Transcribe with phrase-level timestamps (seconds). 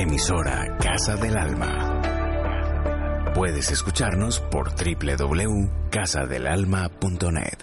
[0.00, 3.32] Emisora Casa del Alma.
[3.34, 7.58] Puedes escucharnos por www.casadelalma.net.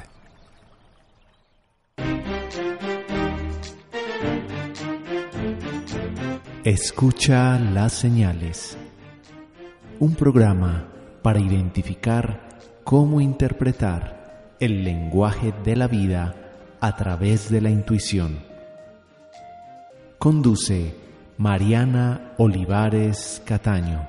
[6.66, 8.78] Escucha las señales.
[10.02, 10.90] Un programa
[11.22, 12.50] para identificar
[12.84, 16.36] cómo interpretar el lenguaje de la vida
[16.82, 18.44] a través de la intuición.
[20.20, 21.05] Conduce
[21.38, 24.08] Mariana Olivares Cataño.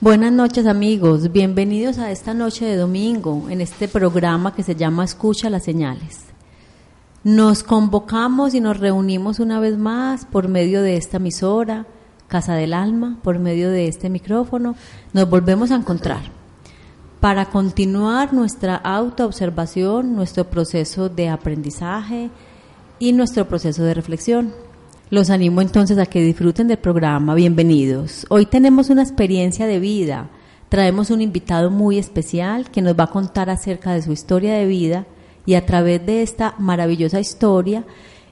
[0.00, 5.04] Buenas noches amigos, bienvenidos a esta noche de domingo en este programa que se llama
[5.04, 6.24] Escucha las señales.
[7.22, 11.86] Nos convocamos y nos reunimos una vez más por medio de esta emisora,
[12.26, 14.74] Casa del Alma, por medio de este micrófono,
[15.12, 16.41] nos volvemos a encontrar
[17.22, 22.30] para continuar nuestra autoobservación, nuestro proceso de aprendizaje
[22.98, 24.52] y nuestro proceso de reflexión.
[25.08, 27.36] Los animo entonces a que disfruten del programa.
[27.36, 28.26] Bienvenidos.
[28.28, 30.30] Hoy tenemos una experiencia de vida.
[30.68, 34.66] Traemos un invitado muy especial que nos va a contar acerca de su historia de
[34.66, 35.06] vida
[35.46, 37.84] y a través de esta maravillosa historia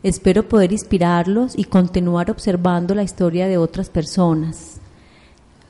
[0.02, 4.80] espero poder inspirarlos y continuar observando la historia de otras personas.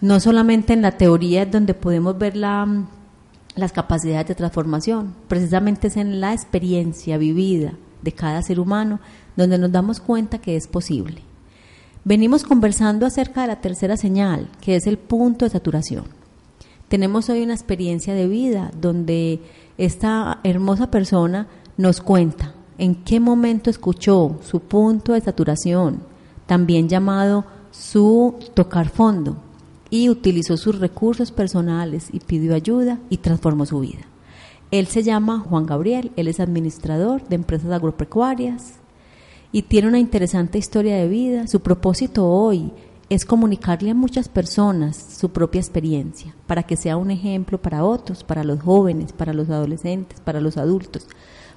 [0.00, 2.66] No solamente en la teoría es donde podemos ver la,
[3.56, 9.00] las capacidades de transformación, precisamente es en la experiencia vivida de cada ser humano
[9.36, 11.22] donde nos damos cuenta que es posible.
[12.04, 16.04] Venimos conversando acerca de la tercera señal, que es el punto de saturación.
[16.88, 19.40] Tenemos hoy una experiencia de vida donde
[19.78, 21.46] esta hermosa persona
[21.76, 26.00] nos cuenta en qué momento escuchó su punto de saturación,
[26.46, 29.36] también llamado su tocar fondo,
[29.90, 34.06] y utilizó sus recursos personales y pidió ayuda y transformó su vida.
[34.70, 38.74] Él se llama Juan Gabriel, él es administrador de empresas agropecuarias,
[39.52, 41.46] y tiene una interesante historia de vida.
[41.48, 42.72] Su propósito hoy
[43.08, 48.22] es comunicarle a muchas personas su propia experiencia para que sea un ejemplo para otros,
[48.22, 51.08] para los jóvenes, para los adolescentes, para los adultos,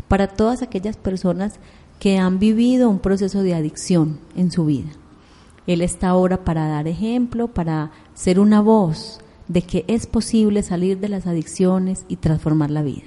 [0.07, 1.59] para todas aquellas personas
[1.99, 4.89] que han vivido un proceso de adicción en su vida.
[5.65, 10.99] Él está ahora para dar ejemplo, para ser una voz de que es posible salir
[10.99, 13.03] de las adicciones y transformar la vida.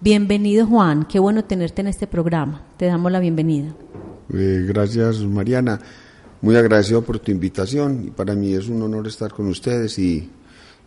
[0.00, 2.62] Bienvenido Juan, qué bueno tenerte en este programa.
[2.76, 3.74] Te damos la bienvenida.
[4.32, 5.78] Eh, gracias Mariana,
[6.40, 10.30] muy agradecido por tu invitación y para mí es un honor estar con ustedes y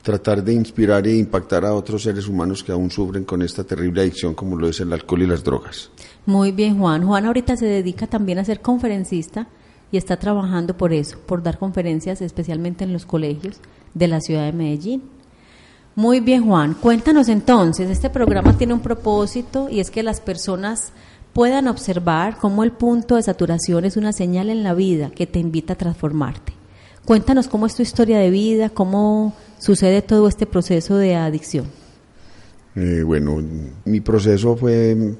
[0.02, 4.02] tratar de inspirar e impactar a otros seres humanos que aún sufren con esta terrible
[4.02, 5.92] adicción como lo es el alcohol y las drogas.
[6.26, 9.48] Muy bien Juan, Juan ahorita se dedica también a ser conferencista
[9.92, 13.60] y está trabajando por eso, por dar conferencias especialmente en los colegios
[13.94, 15.04] de la ciudad de Medellín.
[15.96, 20.92] Muy bien Juan, cuéntanos entonces, este programa tiene un propósito y es que las personas
[21.34, 25.40] puedan observar cómo el punto de saturación es una señal en la vida que te
[25.40, 26.54] invita a transformarte.
[27.06, 31.66] Cuéntanos cómo es tu historia de vida, cómo sucede todo este proceso de adicción.
[32.76, 33.42] Eh, bueno,
[33.86, 35.16] mi proceso fue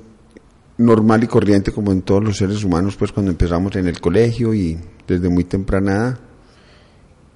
[0.78, 4.54] normal y corriente como en todos los seres humanos, pues cuando empezamos en el colegio
[4.54, 4.78] y
[5.08, 6.20] desde muy temprana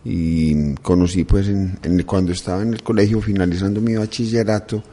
[0.03, 4.83] y conocí pues en, cuando estaba en el colegio finalizando mi bachillerato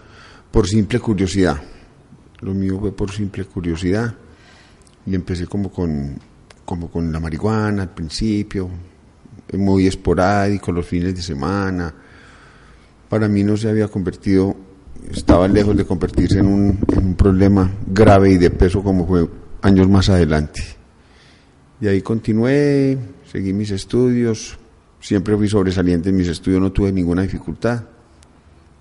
[0.51, 1.61] por simple curiosidad.
[2.41, 4.15] Lo mío fue por simple curiosidad.
[5.07, 6.19] Y empecé como con,
[6.65, 8.69] como con la marihuana al principio,
[9.55, 11.93] muy esporádico los fines de semana.
[13.09, 14.55] Para mí no se había convertido,
[15.11, 19.29] estaba lejos de convertirse en un, problema grave y de peso como fue
[19.63, 20.63] años más adelante.
[21.81, 22.99] Y ahí continué,
[23.31, 24.59] seguí mis estudios,
[25.01, 27.85] siempre fui sobresaliente en mis estudios, no tuve ninguna dificultad.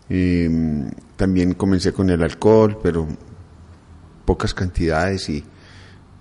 [0.10, 3.08] Em, también comencé con el alcohol, pero
[4.26, 5.44] pocas cantidades y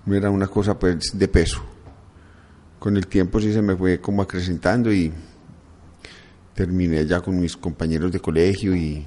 [0.05, 1.61] no era una cosa pues de peso.
[2.79, 5.11] Con el tiempo sí se me fue como acrecentando y
[6.53, 9.05] terminé ya con mis compañeros de colegio y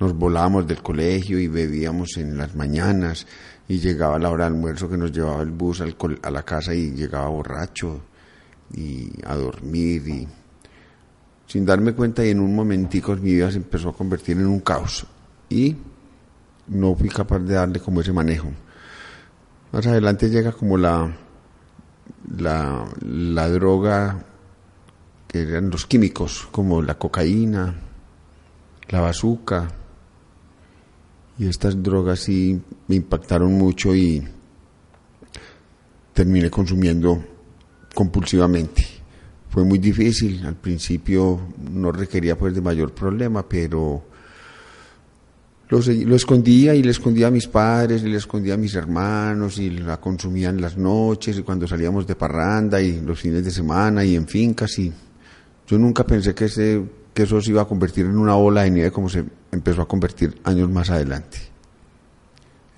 [0.00, 3.26] nos volábamos del colegio y bebíamos en las mañanas
[3.68, 6.74] y llegaba la hora de almuerzo que nos llevaba el bus al, a la casa
[6.74, 8.00] y llegaba borracho
[8.74, 10.28] y a dormir y
[11.46, 14.60] sin darme cuenta y en un momentico mi vida se empezó a convertir en un
[14.60, 15.06] caos
[15.50, 15.76] y
[16.68, 18.48] no fui capaz de darle como ese manejo.
[19.72, 21.14] Más adelante llega como la,
[22.36, 24.24] la, la droga
[25.28, 27.74] que eran los químicos, como la cocaína,
[28.88, 29.68] la bazuca,
[31.40, 34.22] y estas drogas sí me impactaron mucho y
[36.12, 37.24] terminé consumiendo
[37.94, 38.84] compulsivamente.
[39.48, 41.40] Fue muy difícil, al principio
[41.72, 44.04] no requería pues de mayor problema, pero
[45.70, 45.78] lo,
[46.14, 49.98] escondía y le escondía a mis padres y le escondía a mis hermanos y la
[49.98, 54.14] consumía en las noches y cuando salíamos de parranda y los fines de semana y
[54.14, 54.92] en fincas y
[55.66, 56.82] yo nunca pensé que, ese,
[57.22, 60.40] eso se iba a convertir en una ola de nieve como se empezó a convertir
[60.44, 61.38] años más adelante.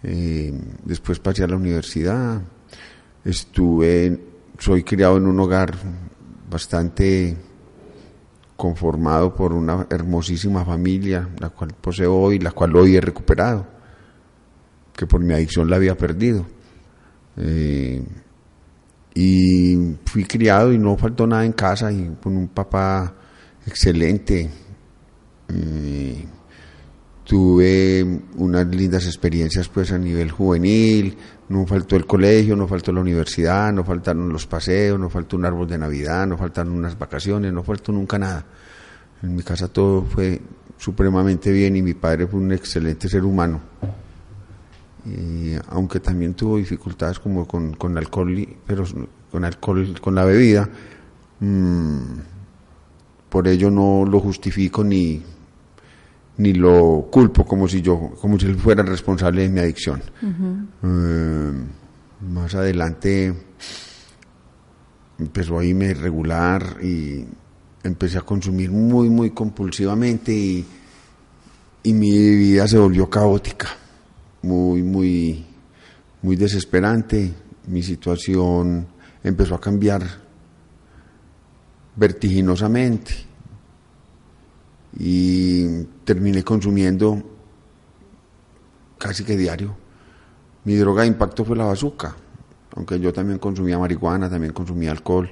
[0.02, 0.52] Eh,
[0.84, 2.40] después pasé a la universidad,
[3.24, 4.20] estuve,
[4.58, 5.74] soy criado en un hogar
[6.50, 7.36] bastante
[8.56, 13.66] conformado por una hermosísima familia, la cual poseo hoy, la cual hoy he recuperado,
[14.94, 16.46] que por mi adicción la había perdido.
[17.36, 18.04] Eh,
[19.14, 23.14] y fui criado y no faltó nada en casa y con un papá
[23.66, 24.48] excelente.
[25.48, 26.24] Eh,
[27.24, 31.16] tuve unas lindas experiencias pues a nivel juvenil,
[31.48, 35.44] no faltó el colegio, no faltó la universidad, no faltaron los paseos, no faltó un
[35.44, 38.44] árbol de Navidad, no faltaron unas vacaciones, no faltó nunca nada.
[39.22, 40.40] En mi casa todo fue
[40.76, 43.60] supremamente bien y mi padre fue un excelente ser humano.
[45.04, 48.84] Y aunque también tuvo dificultades como con, con alcohol, pero
[49.30, 50.68] con alcohol, con la bebida,
[51.40, 52.02] mmm,
[53.32, 55.22] por ello no lo justifico ni,
[56.36, 60.02] ni lo culpo como si yo, como si él fuera el responsable de mi adicción.
[60.82, 61.52] eh,
[62.30, 63.34] más adelante
[65.18, 67.24] empezó a irme irregular y
[67.82, 70.66] empecé a consumir muy, muy compulsivamente y,
[71.84, 73.68] y mi vida se volvió caótica,
[74.42, 75.46] muy, muy,
[76.20, 77.32] muy desesperante.
[77.66, 78.88] Mi situación
[79.24, 80.21] empezó a cambiar
[81.96, 83.12] vertiginosamente
[84.98, 87.22] y terminé consumiendo
[88.98, 89.74] casi que diario.
[90.64, 92.14] Mi droga de impacto fue la bazuca,
[92.76, 95.28] aunque yo también consumía marihuana, también consumía alcohol.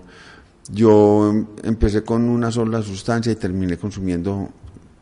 [0.73, 4.51] Yo empecé con una sola sustancia y terminé consumiendo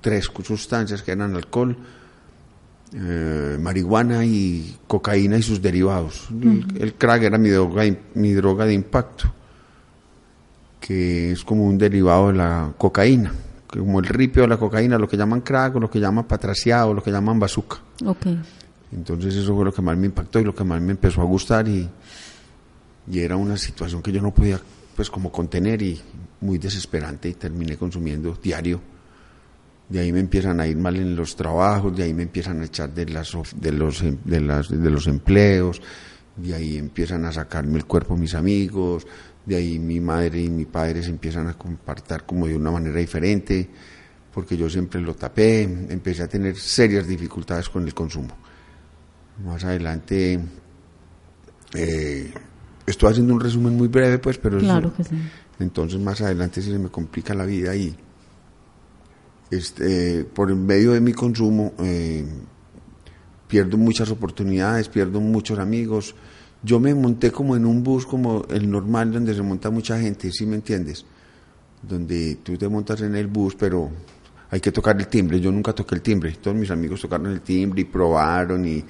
[0.00, 1.76] tres sustancias que eran alcohol,
[2.94, 6.30] eh, marihuana y cocaína y sus derivados.
[6.30, 6.76] Uh -huh.
[6.76, 7.82] el, el, crack era mi droga,
[8.14, 9.32] mi droga de impacto,
[10.80, 13.32] que es como un derivado de la cocaína
[13.68, 16.94] como el ripio de la cocaína, lo que llaman crack, o lo que llaman patraciado,
[16.94, 17.78] lo que llaman bazooka.
[18.04, 18.40] Okay.
[18.92, 21.24] Entonces eso fue lo que más me impactó y lo que más me empezó a
[21.24, 21.88] gustar y,
[23.10, 24.58] y era una situación que yo no podía
[24.96, 26.00] pues como contener y
[26.40, 28.80] muy desesperante y terminé consumiendo diario.
[29.88, 32.64] De ahí me empiezan a ir mal en los trabajos, de ahí me empiezan a
[32.64, 35.80] echar de, las, de, los, de, las, de los empleos,
[36.36, 39.06] de ahí empiezan a sacarme el cuerpo mis amigos,
[39.48, 42.98] de ahí mi madre y mi padre se empiezan a compartir como de una manera
[42.98, 43.66] diferente,
[44.32, 48.36] porque yo siempre lo tapé, empecé a tener serias dificultades con el consumo.
[49.42, 50.38] Más adelante,
[51.74, 52.34] eh,
[52.86, 55.16] estoy haciendo un resumen muy breve, pues, pero claro eso, que sí.
[55.60, 57.96] entonces más adelante se me complica la vida y
[59.50, 62.26] este, por medio de mi consumo eh,
[63.46, 66.14] pierdo muchas oportunidades, pierdo muchos amigos,
[66.62, 70.30] yo me monté como en un bus como el normal donde se monta mucha gente,
[70.32, 71.04] ¿sí me entiendes?
[71.82, 73.90] Donde tú te montas en el bus, pero
[74.50, 75.40] hay que tocar el timbre.
[75.40, 76.36] Yo nunca toqué el timbre.
[76.40, 78.84] Todos mis amigos tocaron el timbre y probaron y,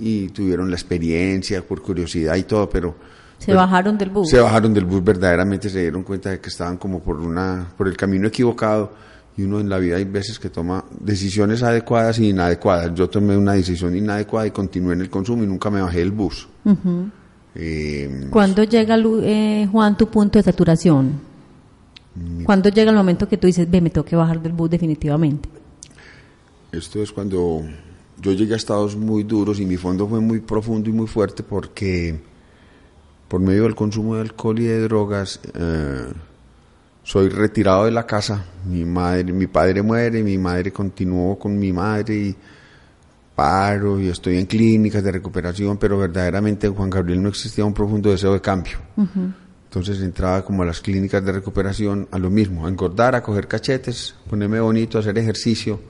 [0.00, 2.96] y tuvieron la experiencia por curiosidad y todo, pero
[3.38, 4.28] se pero bajaron del bus.
[4.28, 7.88] Se bajaron del bus, verdaderamente se dieron cuenta de que estaban como por una por
[7.88, 8.92] el camino equivocado
[9.36, 12.92] y uno en la vida hay veces que toma decisiones adecuadas y inadecuadas.
[12.94, 16.10] Yo tomé una decisión inadecuada y continué en el consumo y nunca me bajé del
[16.10, 16.48] bus.
[16.64, 17.10] Uh -huh.
[17.54, 21.20] eh, ¿Cuándo llega, eh, Juan, tu punto de saturación?
[22.14, 22.44] Mi...
[22.44, 25.48] ¿Cuándo llega el momento que tú dices, ve, me tengo que bajar del bus definitivamente?
[26.70, 27.62] Esto es cuando
[28.20, 31.42] yo llegué a estados muy duros y mi fondo fue muy profundo y muy fuerte
[31.42, 32.20] porque
[33.28, 35.40] por medio del consumo de alcohol y de drogas...
[35.54, 36.12] Eh,
[37.02, 41.72] soy retirado de la casa, mi madre, mi padre muere, mi madre continuó con mi
[41.72, 42.36] madre y
[43.34, 47.74] paro y estoy en clínicas de recuperación, pero verdaderamente en Juan Gabriel no existía un
[47.74, 48.78] profundo deseo de cambio.
[48.96, 49.34] Uh -huh.
[49.64, 53.48] Entonces entraba como a las clínicas de recuperación a lo mismo, a engordar, a coger
[53.48, 55.80] cachetes, ponerme bonito, a hacer ejercicio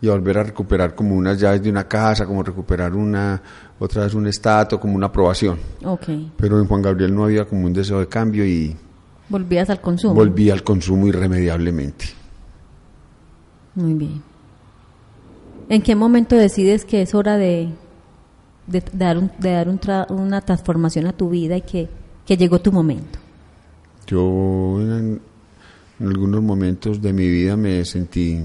[0.00, 3.40] y a volver a recuperar como unas llaves de una casa, como recuperar una
[3.78, 5.58] otra vez un estatus, como una aprobación.
[5.84, 6.32] Okay.
[6.38, 8.74] Pero en Juan Gabriel no había como un deseo de cambio y
[9.30, 10.12] Volvías al consumo.
[10.14, 12.06] Volví al consumo irremediablemente.
[13.74, 14.22] Muy bien.
[15.68, 17.68] ¿En qué momento decides que es hora de,
[18.66, 21.88] de, dar, un, de dar un tra- una transformación a tu vida y que,
[22.26, 23.18] que llegó tu momento?
[24.08, 25.20] Yo en,
[26.00, 28.44] en algunos momentos de mi vida me sentí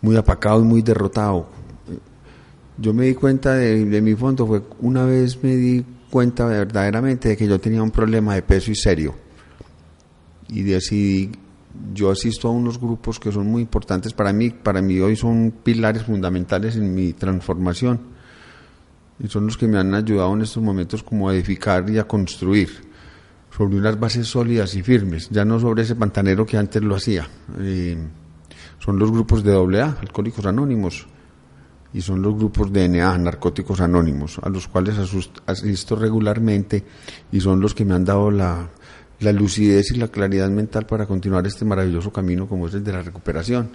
[0.00, 1.48] muy apacado y muy derrotado.
[2.78, 7.28] Yo me di cuenta de, de mi fondo, fue una vez me di cuenta verdaderamente
[7.28, 9.25] de que yo tenía un problema de peso y serio.
[10.48, 11.32] Y decidí,
[11.94, 15.52] yo asisto a unos grupos que son muy importantes para mí, para mí hoy son
[15.62, 18.00] pilares fundamentales en mi transformación.
[19.18, 22.04] Y son los que me han ayudado en estos momentos como a edificar y a
[22.04, 22.68] construir
[23.56, 27.26] sobre unas bases sólidas y firmes, ya no sobre ese pantanero que antes lo hacía.
[27.58, 27.96] Eh,
[28.78, 31.06] son los grupos de AA, Alcohólicos Anónimos,
[31.96, 34.98] y son los grupos de NA, Narcóticos Anónimos, a los cuales
[35.46, 36.84] asisto regularmente
[37.32, 38.68] y son los que me han dado la,
[39.20, 42.92] la lucidez y la claridad mental para continuar este maravilloso camino como es el de
[42.92, 43.70] la recuperación.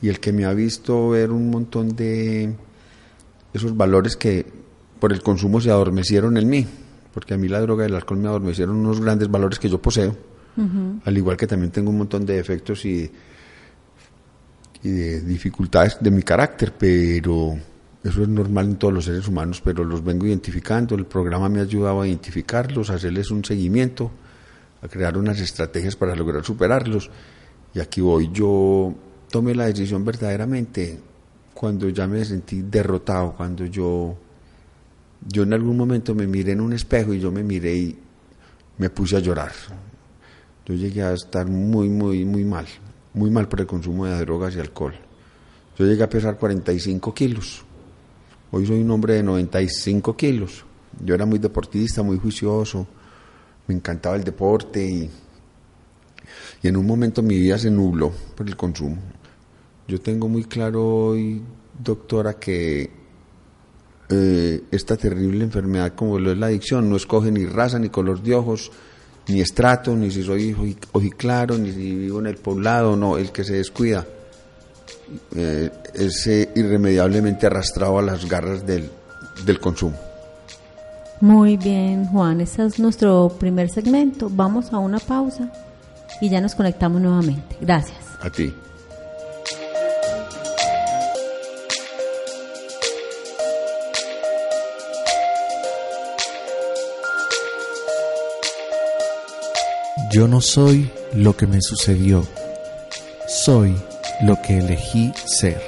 [0.00, 2.54] Y el que me ha visto ver un montón de
[3.52, 4.46] esos valores que
[4.98, 6.66] por el consumo se adormecieron en mí,
[7.12, 9.80] porque a mí la droga y el alcohol me adormecieron unos grandes valores que yo
[9.80, 10.16] poseo,
[11.04, 13.10] al igual que también tengo un montón de defectos y,
[14.82, 17.56] y de dificultades de mi carácter, pero
[18.02, 21.60] eso es normal en todos los seres humanos, pero los vengo identificando, el programa me
[21.60, 24.10] ha ayudado a identificarlos, a hacerles un seguimiento,
[24.82, 27.10] a crear unas estrategias para lograr superarlos,
[27.74, 28.94] y aquí voy, yo
[29.30, 30.98] tomé la decisión verdaderamente
[31.54, 34.16] cuando ya me sentí derrotado, cuando yo
[35.28, 37.98] yo en algún momento me miré en un espejo y yo me miré y
[38.78, 39.52] me puse a llorar.
[40.64, 42.66] Yo llegué a estar muy, muy, muy mal,
[43.14, 44.94] muy mal por el consumo de drogas y alcohol.
[45.78, 47.64] Yo llegué a pesar 45 kilos.
[48.50, 50.64] Hoy soy un hombre de 95 kilos.
[51.04, 52.86] Yo era muy deportista, muy juicioso,
[53.66, 55.10] me encantaba el deporte y,
[56.62, 58.96] y en un momento mi vida se nubló por el consumo.
[59.88, 61.42] Yo tengo muy claro hoy,
[61.78, 62.90] doctora, que
[64.08, 68.22] eh, esta terrible enfermedad como lo es la adicción no escoge ni raza, ni color
[68.22, 68.70] de ojos,
[69.28, 73.32] ni estrato, ni si soy oji- ojiclaro, ni si vivo en el poblado, no, el
[73.32, 74.06] que se descuida
[75.34, 78.88] eh, es eh, irremediablemente arrastrado a las garras del,
[79.44, 79.96] del consumo.
[81.20, 82.40] Muy bien, Juan.
[82.40, 84.28] Ese es nuestro primer segmento.
[84.30, 85.50] Vamos a una pausa
[86.20, 87.56] y ya nos conectamos nuevamente.
[87.60, 87.98] Gracias.
[88.20, 88.52] A ti.
[100.12, 102.26] Yo no soy lo que me sucedió,
[103.28, 103.76] soy
[104.22, 105.60] lo que elegí ser.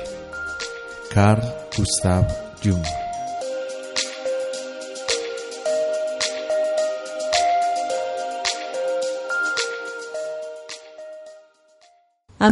[1.12, 1.43] Carl
[1.76, 2.26] Gustav
[2.64, 3.08] Jung.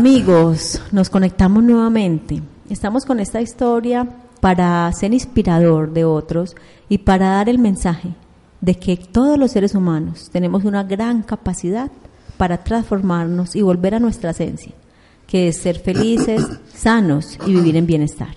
[0.01, 2.43] Amigos, nos conectamos nuevamente.
[2.69, 4.07] Estamos con esta historia
[4.43, 6.55] para ser inspirador de otros
[6.91, 8.11] y para dar el mensaje
[8.61, 11.91] de que todos los seres humanos tenemos una gran capacidad
[12.37, 14.73] para transformarnos y volver a nuestra esencia,
[15.27, 18.35] que es ser felices, sanos y vivir en bienestar.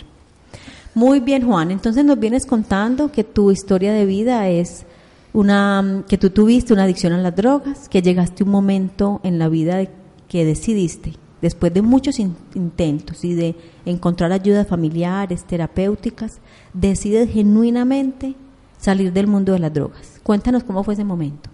[0.95, 1.71] Muy bien, Juan.
[1.71, 4.85] Entonces nos vienes contando que tu historia de vida es
[5.33, 9.37] una que tú tuviste una adicción a las drogas, que llegaste a un momento en
[9.39, 9.89] la vida de-
[10.29, 13.55] que decidiste, después de muchos in- intentos y de
[13.85, 16.39] encontrar ayudas familiares, terapéuticas,
[16.73, 18.35] decides genuinamente
[18.77, 20.19] salir del mundo de las drogas.
[20.23, 21.49] Cuéntanos cómo fue ese momento.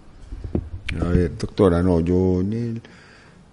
[1.00, 2.42] A ver, doctora, no, yo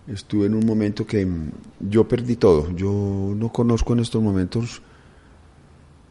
[0.08, 1.52] estuve en un momento que mm,
[1.90, 2.72] yo perdí todo.
[2.76, 4.82] Yo no conozco en estos momentos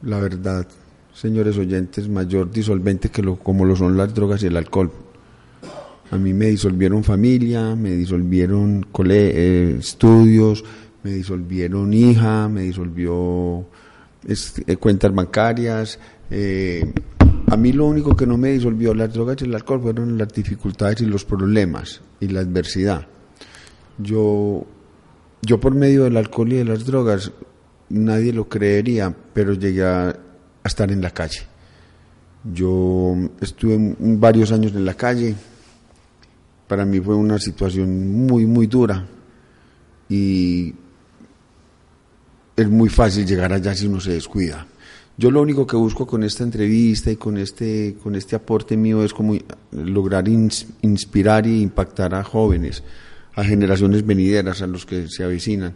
[0.02, 0.66] la verdad,
[1.14, 4.90] señores oyentes, mayor disolvente que lo, como lo son las drogas y el alcohol.
[6.12, 10.62] A mí me disolvieron familia, me disolvieron eh, estudios,
[11.02, 13.66] me disolvieron hija, me disolvió
[14.26, 15.99] eh, cuentas bancarias.
[16.31, 16.92] eh,
[17.49, 20.28] a mí lo único que no me disolvió las drogas y el alcohol fueron las
[20.28, 23.07] dificultades y los problemas y la adversidad.
[23.97, 24.66] Yo,
[25.40, 27.33] yo por medio del alcohol y de las drogas,
[27.88, 30.14] nadie lo creería, pero llegué a,
[30.62, 31.40] estar en la calle.
[32.52, 35.35] Yo estuve varios años en la calle,
[36.72, 39.06] para mí fue una situación muy, muy dura
[40.08, 40.72] y
[42.56, 44.66] es muy fácil llegar allá si uno se descuida.
[45.18, 49.04] Yo lo único que busco con esta entrevista y con este, con este aporte mío
[49.04, 49.36] es como
[49.72, 52.82] lograr ins- inspirar e impactar a jóvenes,
[53.34, 55.74] a generaciones venideras, a los que se avecinan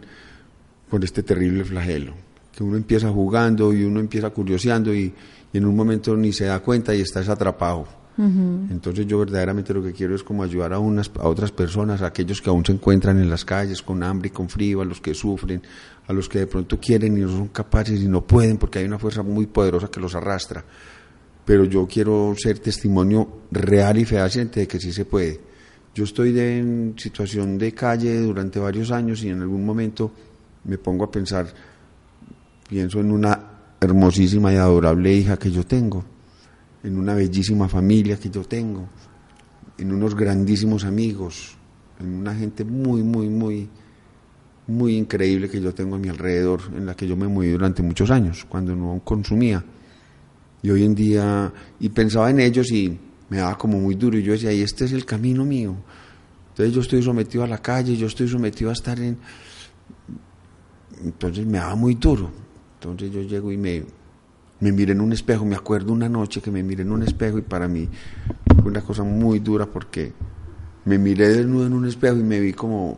[0.89, 2.15] por este terrible flagelo.
[2.55, 5.13] Que uno empieza jugando y uno empieza curioseando y,
[5.53, 7.85] y en un momento ni se da cuenta y estás atrapado.
[8.19, 12.07] Entonces yo verdaderamente lo que quiero es como ayudar a, unas, a otras personas, a
[12.07, 14.99] aquellos que aún se encuentran en las calles con hambre y con frío, a los
[14.99, 15.61] que sufren,
[16.07, 18.85] a los que de pronto quieren y no son capaces y no pueden porque hay
[18.85, 20.65] una fuerza muy poderosa que los arrastra.
[21.45, 25.39] Pero yo quiero ser testimonio real y fehaciente de que sí se puede.
[25.93, 30.11] Yo estoy en situación de calle durante varios años y en algún momento
[30.63, 31.53] me pongo a pensar,
[32.67, 33.39] pienso en una
[33.79, 36.16] hermosísima y adorable hija que yo tengo
[36.83, 38.87] en una bellísima familia que yo tengo,
[39.77, 41.55] en unos grandísimos amigos,
[41.99, 43.69] en una gente muy, muy, muy,
[44.67, 47.81] muy increíble que yo tengo a mi alrededor, en la que yo me moví durante
[47.81, 49.63] muchos años, cuando no consumía.
[50.61, 52.97] Y hoy en día, y pensaba en ellos y
[53.29, 55.75] me daba como muy duro, y yo decía, y este es el camino mío.
[56.49, 59.17] Entonces yo estoy sometido a la calle, yo estoy sometido a estar en...
[61.03, 62.31] Entonces me daba muy duro.
[62.75, 63.83] Entonces yo llego y me,
[64.59, 67.37] me miré en un espejo, me acuerdo una noche que me miré en un espejo
[67.37, 67.87] y para mí
[68.61, 70.13] fue una cosa muy dura porque
[70.85, 72.97] me miré desnudo en un espejo y me vi como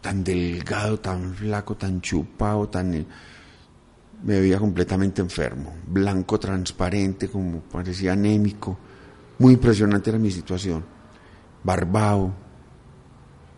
[0.00, 3.06] tan delgado, tan flaco, tan chupado, tan...
[4.24, 8.78] Me veía completamente enfermo, blanco, transparente, como parecía anémico.
[9.38, 10.84] Muy impresionante era mi situación.
[11.64, 12.32] Barbado.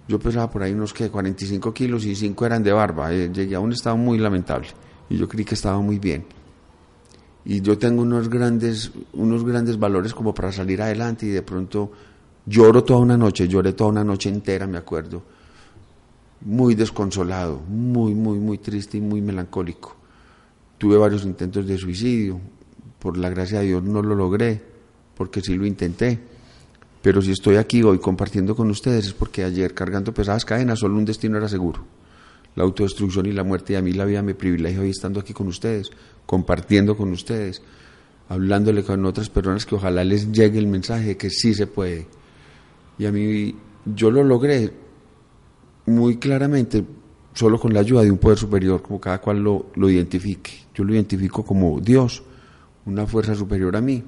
[0.09, 3.13] Yo pesaba por ahí unos que 45 kilos y 5 eran de barba.
[3.13, 4.69] Eh, llegué a un estado muy lamentable
[5.11, 6.25] y yo creí que estaba muy bien
[7.45, 11.93] y yo tengo unos grandes, unos grandes valores como para salir adelante y de pronto
[12.47, 15.23] lloro toda una noche, lloré toda una noche entera, me acuerdo,
[16.41, 19.97] muy desconsolado, muy, muy, muy triste y muy melancólico.
[20.79, 22.41] Tuve varios intentos de suicidio,
[22.99, 24.63] por la gracia de Dios no lo logré,
[25.17, 26.19] porque sí lo intenté.
[27.03, 30.97] Pero si estoy aquí hoy compartiendo con ustedes es porque ayer cargando pesadas cadenas solo
[30.97, 31.85] un destino era seguro,
[32.57, 35.33] la autodestrucción y la muerte y a mí la vida me privilegio hoy estando aquí
[35.33, 35.91] con ustedes,
[36.27, 37.63] compartiendo con ustedes,
[38.29, 42.07] hablándole con otras personas que ojalá les llegue el mensaje de que sí se puede.
[42.99, 44.73] Y a mí yo lo logré
[45.87, 46.85] muy claramente
[47.35, 50.53] solo con la ayuda de un poder superior, como cada cual lo, lo identifique.
[50.75, 52.23] Yo lo identifico como Dios,
[52.87, 54.03] una fuerza superior a mí,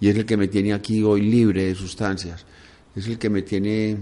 [0.00, 2.44] y es el que me tiene aquí hoy libre de sustancias,
[2.94, 3.98] es el que me tiene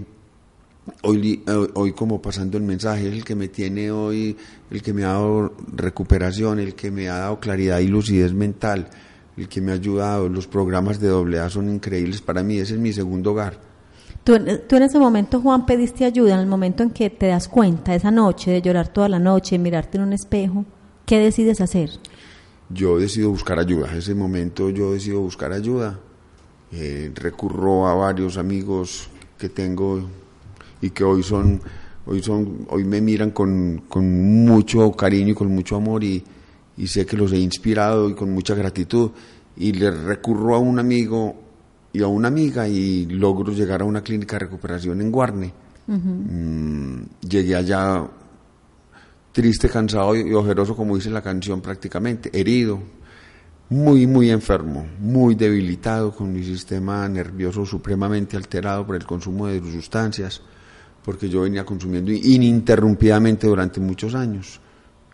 [1.03, 4.35] hoy, eh, hoy como pasando el mensaje, es el que me tiene hoy,
[4.71, 8.89] el que me ha dado recuperación, el que me ha dado claridad y lucidez mental,
[9.35, 10.29] el que me ha ayudado.
[10.29, 13.59] Los programas de AA son increíbles para mí, ese es mi segundo hogar.
[14.23, 17.47] Tú, tú, en ese momento, Juan, pediste ayuda, en el momento en que te das
[17.47, 20.65] cuenta, esa noche, de llorar toda la noche, mirarte en un espejo,
[21.05, 21.91] ¿qué decides hacer?
[22.69, 25.99] Yo decido buscar ayuda, en ese momento yo decido buscar ayuda.
[26.73, 30.09] Eh, recurro a varios amigos que tengo
[30.81, 31.61] y que hoy son,
[32.05, 36.23] hoy son, hoy me miran con, con mucho cariño y con mucho amor y,
[36.77, 39.11] y, sé que los he inspirado y con mucha gratitud.
[39.55, 41.35] Y le recurro a un amigo
[41.93, 45.53] y a una amiga y logro llegar a una clínica de recuperación en Guarne.
[45.87, 48.07] Mm, llegué allá
[49.31, 52.79] triste, cansado y ojeroso, como dice la canción prácticamente, herido,
[53.69, 59.59] muy, muy enfermo, muy debilitado, con mi sistema nervioso supremamente alterado por el consumo de
[59.59, 60.41] sustancias
[61.07, 64.59] porque yo venía consumiendo ininterrumpidamente durante muchos años.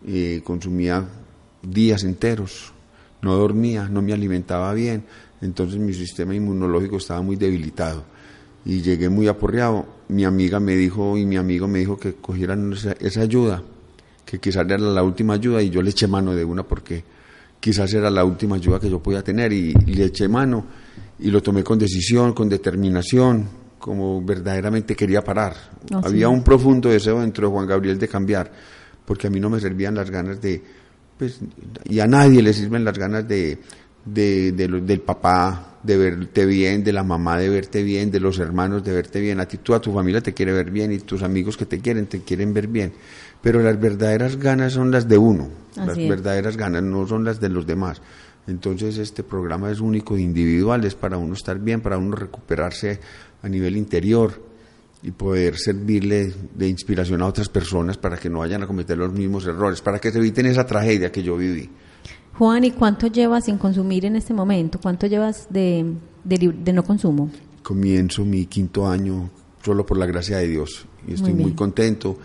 [0.04, 1.08] y consumía
[1.62, 2.74] días enteros,
[3.22, 5.04] no dormía, no me alimentaba bien,
[5.40, 8.06] entonces mi sistema inmunológico estaba muy debilitado.
[8.66, 9.86] Y llegué muy aporreado.
[10.08, 13.62] Mi amiga me dijo y mi amigo me dijo que cogieran esa, ayuda,
[14.26, 17.04] que quizás era la última ayuda y yo le eché mano de una porque
[17.60, 19.54] quizás era la última ayuda que yo podía tener.
[19.54, 20.66] Y le eché mano
[21.20, 25.54] y lo tomé con decisión, con determinación, como verdaderamente quería parar.
[26.06, 28.50] Había un profundo deseo dentro de Juan Gabriel de cambiar,
[29.04, 30.64] porque a mí no me servían las ganas de,
[31.18, 31.42] pues,
[31.84, 33.60] y a nadie le sirven las ganas de,
[34.06, 38.86] de, del papá de verte bien, de la mamá de verte bien, de los hermanos
[38.86, 39.42] de verte bien.
[39.42, 41.82] A ti, tú, a tu familia te quiere ver bien y tus amigos que te
[41.82, 42.94] quieren, te quieren ver bien.
[43.42, 47.50] Pero las verdaderas ganas son las de uno, las verdaderas ganas no son las de
[47.50, 48.02] los demás.
[48.48, 53.02] Entonces este programa es único, individual, es para uno estar bien, para uno recuperarse
[53.44, 54.42] a nivel interior
[55.04, 59.12] y poder servirle de inspiración a otras personas para que no vayan a cometer los
[59.12, 61.70] mismos errores, para que se eviten esa tragedia que yo viví.
[62.38, 64.80] Juan, ¿y cuánto llevas sin consumir en este momento?
[64.82, 67.30] ¿Cuánto llevas de, de, no consumo?
[67.62, 69.30] Comienzo mi quinto año
[69.62, 72.18] solo por la gracia de Dios y estoy muy, contento.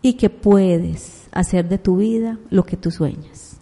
[0.01, 3.57] y que puedes hacer de tu vida lo que tú sueñas.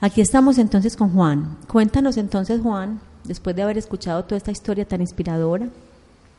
[0.00, 1.56] Aquí estamos entonces con Juan.
[1.66, 5.68] Cuéntanos entonces, Juan, después de haber escuchado toda esta historia tan inspiradora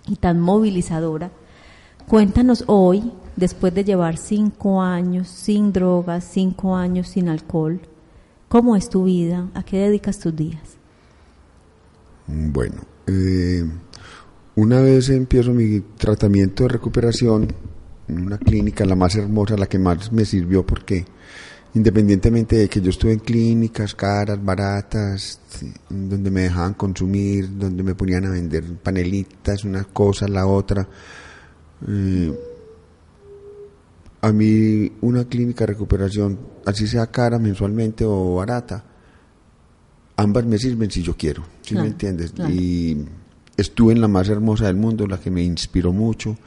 [0.08, 1.30] y tan movilizadora,
[2.08, 7.80] cuéntanos hoy, después de llevar cinco años sin drogas, cinco años sin alcohol,
[8.48, 9.50] ¿cómo es tu vida?
[9.54, 10.78] ¿A qué dedicas tus días?
[12.28, 13.64] Bueno, eh,
[14.56, 17.48] una vez empiezo mi tratamiento de recuperación
[18.08, 21.06] en una clínica, la más hermosa, la que más me sirvió porque
[21.74, 25.40] independientemente de que yo estuve en clínicas caras, baratas,
[25.90, 30.88] donde me dejaban consumir, donde me ponían a vender panelitas, una cosa, la otra,
[31.88, 32.38] eh,
[34.22, 38.84] a mí una clínica de recuperación, así sea cara mensualmente o barata,
[40.18, 42.34] ambas me sirven si yo quiero, ¿sí me entiendes?
[42.50, 43.06] Y
[43.56, 46.38] estuve en la más hermosa del mundo, la que me inspiró mucho,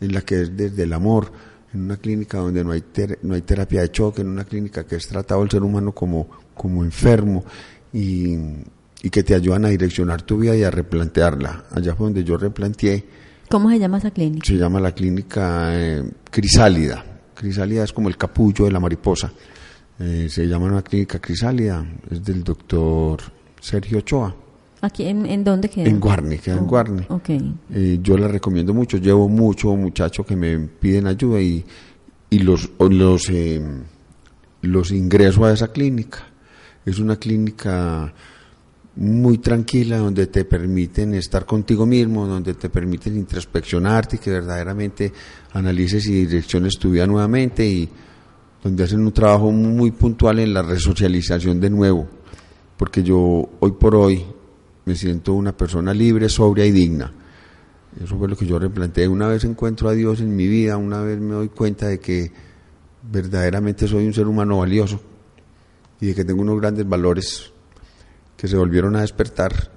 [0.00, 1.32] en la que es desde el amor,
[1.72, 2.84] en una clínica donde no hay,
[3.22, 6.28] no hay terapia de choque, en una clínica que es tratado el ser humano como,
[6.54, 7.44] como enfermo
[7.92, 8.36] y,
[9.10, 11.66] que te ayudan a direccionar tu vida y a replantearla.
[11.70, 13.04] Allá fue donde yo replanteé.
[13.48, 14.46] ¿Cómo se llama esa clínica?
[14.46, 17.04] Se llama la clínica eh, Crisálida.
[17.34, 19.32] Crisálida es como el capullo de la mariposa.
[19.98, 23.20] Eh, se llama una clínica crisálida, es del doctor
[23.60, 24.34] Sergio Ochoa.
[24.82, 25.88] ¿Aquí en, dónde queda?
[25.88, 27.06] En Guarni, queda en oh, Guarni.
[27.72, 31.64] Eh, yo la recomiendo mucho, llevo mucho muchachos que me piden ayuda y,
[32.28, 33.62] y los, los, eh,
[34.60, 36.26] los ingreso a esa clínica.
[36.84, 38.12] Es una clínica
[38.96, 45.12] muy tranquila donde te permiten estar contigo mismo, donde te permiten introspeccionarte y que verdaderamente
[45.52, 47.88] analices y direcciones tu vida nuevamente y
[48.62, 52.08] donde hacen un trabajo muy puntual en la resocialización de nuevo,
[52.76, 54.24] porque yo hoy por hoy
[54.86, 57.12] me siento una persona libre, sobria y digna.
[58.02, 59.08] Eso fue lo que yo replanteé.
[59.08, 62.30] Una vez encuentro a Dios en mi vida, una vez me doy cuenta de que
[63.10, 65.00] verdaderamente soy un ser humano valioso
[66.00, 67.52] y de que tengo unos grandes valores
[68.36, 69.76] que se volvieron a despertar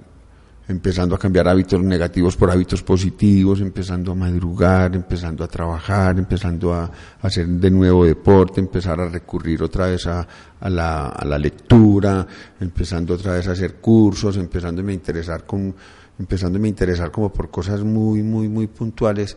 [0.70, 6.72] empezando a cambiar hábitos negativos por hábitos positivos, empezando a madrugar, empezando a trabajar, empezando
[6.72, 10.26] a, hacer de nuevo deporte, empezar a recurrir otra vez a,
[10.60, 12.26] la, a, la, lectura,
[12.60, 15.74] empezando otra vez a hacer cursos, empezándome a interesar con,
[16.18, 19.36] empezándome a interesar como por cosas muy, muy, muy puntuales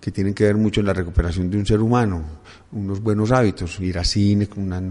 [0.00, 2.22] que tienen que ver mucho en la recuperación de un ser humano,
[2.72, 4.82] unos buenos hábitos, ir a cine, una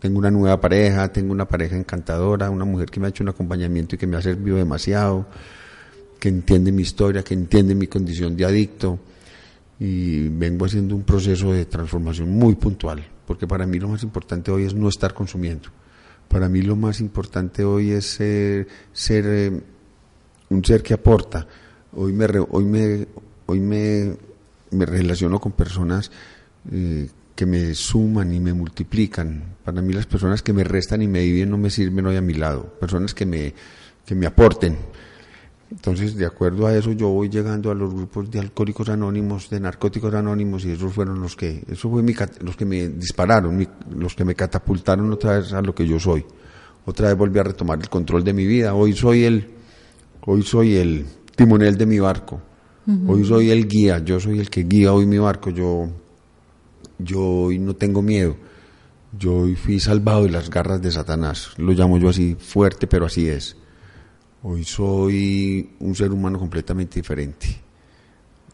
[0.00, 3.28] tengo una nueva pareja, tengo una pareja encantadora, una mujer que me ha hecho un
[3.28, 5.26] acompañamiento y que me ha servido demasiado,
[6.18, 8.98] que entiende mi historia, que entiende mi condición de adicto
[9.78, 14.50] y vengo haciendo un proceso de transformación muy puntual, porque para mí lo más importante
[14.50, 15.68] hoy es no estar consumiendo.
[16.28, 18.66] Para mí lo más importante hoy es ser,
[19.08, 19.60] eh,
[20.48, 21.46] un ser que aporta.
[21.92, 23.06] Hoy me,
[24.70, 26.10] relaciono con personas
[26.70, 27.08] eh,
[27.40, 29.56] que me suman y me multiplican.
[29.64, 32.20] Para mí las personas que me restan y me dividen no me sirven hoy a
[32.20, 32.64] mi lado.
[32.78, 33.54] Personas que me,
[34.04, 34.76] que me aporten.
[35.70, 39.58] Entonces, de acuerdo a eso, yo voy llegando a los grupos de alcohólicos anónimos, de
[39.58, 42.04] narcóticos anónimos, y esos fueron los que, eso fue
[42.42, 46.22] los que me dispararon, los que me catapultaron otra vez a lo que yo soy.
[46.84, 48.74] Otra vez volví a retomar el control de mi vida.
[48.74, 49.48] Hoy soy el,
[50.26, 52.38] hoy soy el timonel de mi barco.
[53.06, 53.98] Hoy soy el guía.
[54.00, 55.48] Yo soy el que guía hoy mi barco.
[55.48, 55.88] Yo
[57.02, 58.36] yo hoy no tengo miedo.
[59.18, 61.52] Yo hoy fui salvado de las garras de Satanás.
[61.56, 63.56] Lo llamo yo así fuerte, pero así es.
[64.42, 67.60] Hoy soy un ser humano completamente diferente.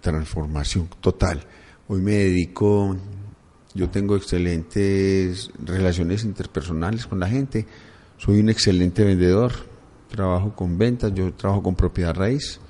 [0.01, 1.43] Transformación total.
[1.89, 2.97] Hoy me dedico,
[3.75, 7.67] yo tengo excelentes relaciones interpersonales con la gente.
[8.17, 9.53] Soy un excelente vendedor.
[10.09, 12.61] Trabajo con ventas, yo trabajo con propiedad raíz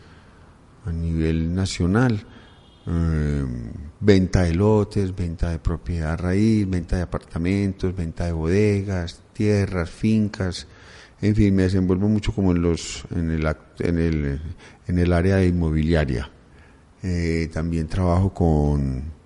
[0.84, 2.26] a nivel nacional
[2.86, 3.44] eh,
[4.00, 10.66] venta de lotes, venta de propiedad raíz, venta de apartamentos, venta de bodegas, tierras, fincas,
[11.20, 14.40] en fin, me desenvuelvo mucho como en los en el en el,
[14.86, 16.30] en el área inmobiliaria.
[17.02, 19.16] Eh, también trabajo con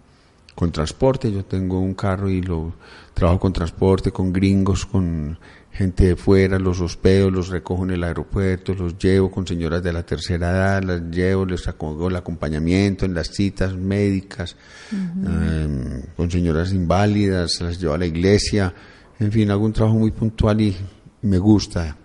[0.55, 2.75] con transporte, yo tengo un carro y lo
[3.15, 5.39] trabajo con transporte, con gringos, con
[5.81, 9.95] gente de fuera, los hospedo, los recojo en el aeropuerto, los llevo con señoras de
[9.95, 14.57] la tercera edad, las llevo, les hago el acompañamiento en las citas médicas,
[14.93, 18.75] em, con señoras inválidas, las llevo a la iglesia,
[19.19, 20.77] en fin, hago un trabajo muy puntual y
[21.23, 21.97] me gusta.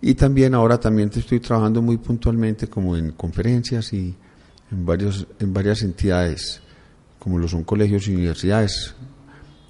[0.00, 4.14] Y también ahora también estoy trabajando muy puntualmente como en conferencias y
[4.70, 6.60] en, varios, en varias entidades,
[7.18, 8.94] como lo son colegios y universidades.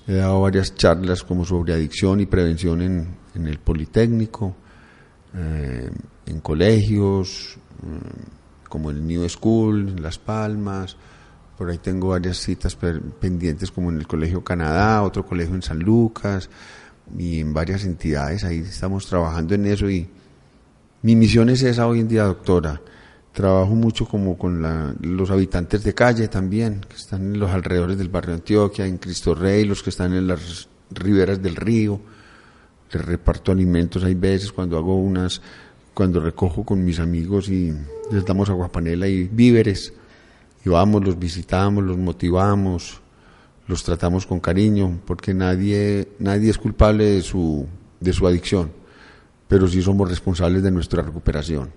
[0.06, 4.56] He dado varias charlas como sobre adicción y prevención en, en el Politécnico,
[5.34, 5.90] eh,
[6.26, 10.96] en colegios, mm, como el New School, en Las Palmas,
[11.56, 15.78] por ahí tengo varias citas pendientes como en el Colegio Canadá, otro colegio en San
[15.78, 16.50] Lucas
[17.16, 20.08] y en varias entidades, ahí estamos trabajando en eso y
[21.02, 22.80] mi misión es esa hoy en día, doctora.
[23.32, 24.62] Trabajo mucho como con
[25.00, 29.34] los habitantes de calle también, que están en los alrededores del barrio Antioquia, en Cristo
[29.34, 32.00] Rey, los que están en las riberas del río,
[32.90, 35.40] reparto alimentos, hay veces cuando hago unas,
[35.94, 37.72] cuando recojo con mis amigos y
[38.10, 39.92] les damos agua panela y víveres,
[40.64, 43.00] y vamos, los visitamos, los motivamos,
[43.68, 47.66] los tratamos con cariño, porque nadie, nadie es culpable de su,
[48.00, 48.70] de su adicción,
[49.48, 51.70] pero sí somos responsables de nuestra recuperación.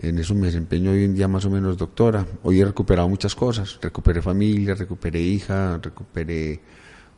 [0.00, 2.24] En eso me desempeño hoy en día más o menos doctora.
[2.44, 3.78] Hoy he recuperado muchas cosas.
[3.82, 6.60] Recuperé familia, recuperé hija, recuperé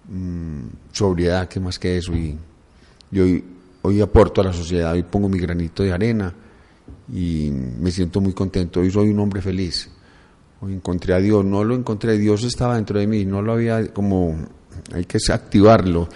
[0.08, 2.14] mm, sobriedad, que más que eso.
[2.14, 2.38] Y
[3.10, 3.24] yo
[3.82, 6.32] hoy, aporto a la sociedad, hoy pongo mi granito de arena
[7.12, 8.80] y me siento muy contento.
[8.80, 9.90] Hoy soy un hombre feliz.
[10.60, 13.92] Hoy encontré a Dios, no lo encontré, Dios estaba dentro de mí, no lo había
[13.92, 14.36] como,
[14.92, 16.08] hay que activarlo.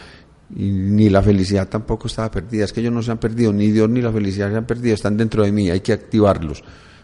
[0.54, 3.70] Y ni la felicidad tampoco estaba perdida, es que ellos no se han perdido, ni
[3.70, 6.62] Dios ni la felicidad se han perdido, están dentro de mí, hay que activarlos.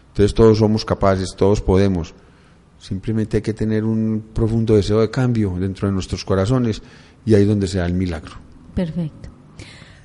[0.09, 2.13] Entonces todos somos capaces, todos podemos.
[2.77, 6.81] Simplemente hay que tener un profundo deseo de cambio dentro de nuestros corazones
[7.25, 8.33] y ahí es donde se da el milagro.
[8.75, 9.30] Perfecto.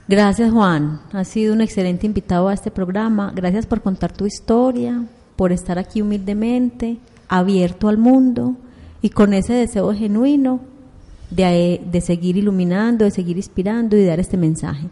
[0.08, 3.32] Gracias Juan, has sido un excelente invitado a este programa.
[3.34, 8.54] Gracias por contar tu historia, por estar aquí humildemente, abierto al mundo
[9.02, 10.60] y con ese deseo genuino
[11.30, 14.88] de, de seguir iluminando, de seguir inspirando y dar este mensaje.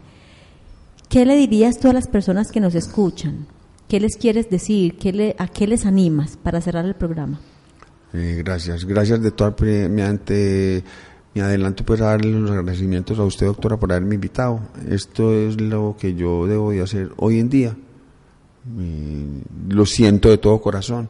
[1.07, 3.47] ¿Qué le dirías tú a las personas que nos escuchan?
[3.87, 4.97] ¿Qué les quieres decir?
[4.97, 7.39] ¿Qué le, ¿A qué les animas para cerrar el programa?
[8.11, 10.83] Eh, gracias, gracias de todo mediante
[11.35, 14.61] me adelanto pues a darle los agradecimientos a usted, doctora, por haberme invitado.
[14.89, 17.75] Esto es lo que yo debo de hacer hoy en día.
[19.67, 21.09] lo siento de todo corazón,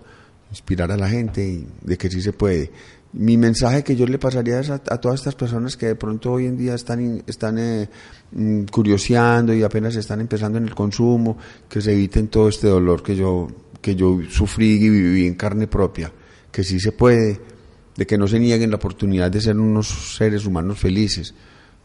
[0.50, 2.72] inspirar a la gente y de que sí se puede.
[3.14, 6.48] Mi mensaje que yo le pasaría es a, todas estas personas que de pronto hoy
[6.48, 7.88] en día están, están eh,
[8.32, 11.38] mm, curioseando y apenas están empezando en el consumo,
[11.70, 13.48] que se eviten todo este dolor que yo,
[13.80, 16.12] que yo sufrí y viví en carne propia,
[16.52, 17.55] que sí se puede
[17.96, 21.34] de que no se nieguen la oportunidad de ser unos seres humanos felices,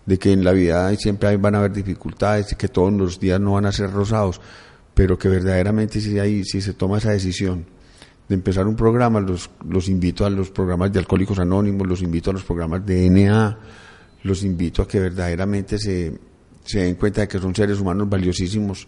[0.07, 3.53] de que en la vida siempre van a haber dificultades, que todos los días no
[3.53, 4.40] van a ser rosados,
[4.94, 7.64] pero que verdaderamente si, hay, si se toma esa decisión
[8.29, 12.31] de empezar un programa, los, los invito a los programas de Alcohólicos Anónimos, los invito
[12.31, 13.59] a los programas de NA,
[14.25, 16.18] los invito a que verdaderamente se,
[16.64, 18.87] se den cuenta de que son seres humanos valiosísimos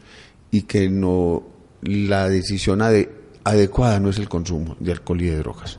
[0.50, 1.42] y que no
[1.82, 5.78] la decisión adecuada no es el consumo de alcohol y de drogas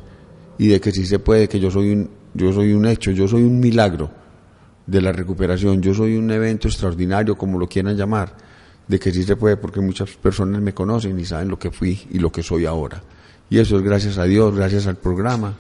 [0.58, 3.28] y de que sí se puede que yo soy un yo soy un hecho yo
[3.28, 4.10] soy un milagro
[4.86, 8.36] de la recuperación yo soy un evento extraordinario como lo quieran llamar
[8.88, 12.00] de que sí se puede porque muchas personas me conocen y saben lo que fui
[12.12, 13.02] y lo que soy ahora.
[13.50, 15.54] Y eso es gracias a Dios gracias al programa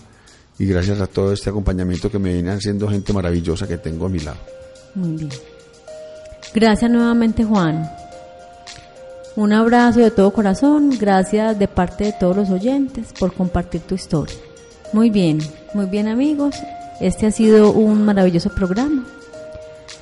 [0.60, 4.10] y gracias a todo este acompañamiento que me vienen haciendo gente maravillosa que tengo a
[4.10, 4.38] mi lado.
[4.96, 5.30] Muy bien.
[6.54, 7.90] Gracias nuevamente Juan.
[9.36, 13.96] Un abrazo de todo corazón, gracias de parte de todos los oyentes por compartir tu
[13.96, 14.36] historia.
[14.94, 15.40] Muy bien,
[15.74, 16.56] muy bien amigos,
[17.02, 19.04] este ha sido un maravilloso programa.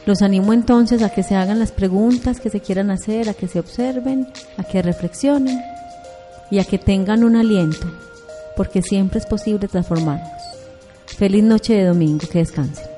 [0.06, 3.48] Los animo entonces a que se hagan las preguntas que se quieran hacer, a que
[3.48, 4.28] se observen,
[4.58, 5.64] a que reflexionen
[6.50, 7.88] y a que tengan un aliento,
[8.58, 10.28] porque siempre es posible transformarnos.
[11.06, 12.91] Feliz noche de domingo, que descansen.